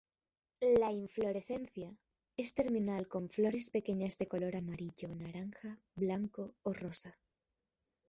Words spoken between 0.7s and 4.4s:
La inflorescencia es terminal con flores pequeñas de